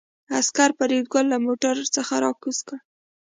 [0.37, 2.77] عسکرو فریدګل له موټر څخه راکوز کړ